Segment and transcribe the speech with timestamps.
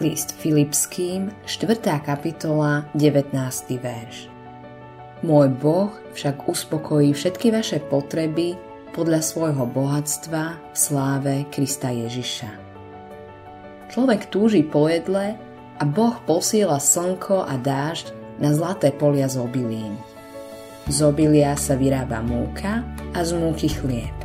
[0.00, 1.76] List Filipským, 4.
[2.00, 3.36] kapitola, 19.
[3.84, 4.32] verš.
[5.20, 8.56] Môj Boh však uspokojí všetky vaše potreby
[8.96, 12.48] podľa svojho bohatstva v sláve Krista Ježiša.
[13.92, 15.36] Človek túži po jedle
[15.76, 20.00] a Boh posiela slnko a dážď na zlaté polia z obilín.
[20.88, 24.16] Z obilia sa vyrába múka a z múky chlieb.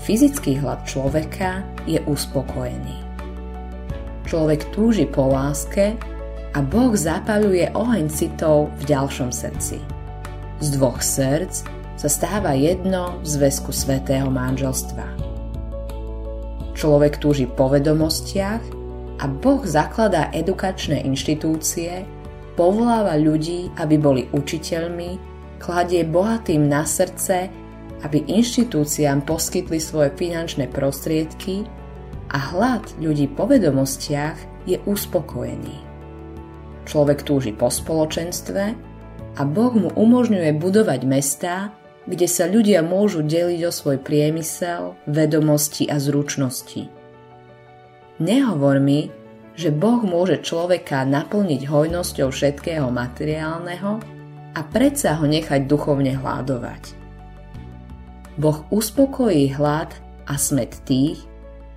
[0.00, 3.04] Fyzický hlad človeka je uspokojený.
[4.26, 5.94] Človek túži po láske
[6.50, 9.78] a Boh zapaľuje oheň citov v ďalšom srdci.
[10.58, 11.62] Z dvoch srdc
[11.94, 15.06] sa stáva jedno v zväzku svetého manželstva.
[16.74, 18.62] Človek túži po vedomostiach
[19.22, 22.02] a Boh zakladá edukačné inštitúcie,
[22.58, 25.22] povoláva ľudí, aby boli učiteľmi,
[25.62, 27.46] kladie bohatým na srdce,
[28.02, 31.64] aby inštitúciám poskytli svoje finančné prostriedky
[32.30, 35.76] a hlad ľudí po vedomostiach je uspokojený.
[36.86, 38.64] Človek túži po spoločenstve
[39.36, 41.74] a Boh mu umožňuje budovať mestá,
[42.06, 46.86] kde sa ľudia môžu deliť o svoj priemysel, vedomosti a zručnosti.
[48.22, 49.10] Nehovor mi,
[49.58, 53.98] že Boh môže človeka naplniť hojnosťou všetkého materiálneho
[54.56, 56.82] a predsa ho nechať duchovne hľadovať.
[58.36, 59.90] Boh uspokojí hlad
[60.28, 61.20] a smet tých,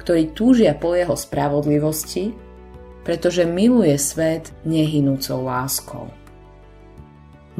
[0.00, 2.32] ktorí túžia po jeho spravodlivosti,
[3.04, 6.08] pretože miluje svet nehynúcou láskou.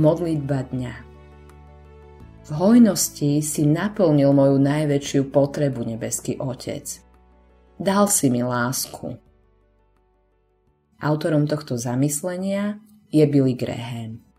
[0.01, 0.95] Modlitba dňa
[2.49, 7.05] V hojnosti si naplnil moju najväčšiu potrebu, nebeský Otec.
[7.77, 9.21] Dal si mi lásku.
[11.01, 14.30] Autorom tohto zamyslenia je Billy Graham.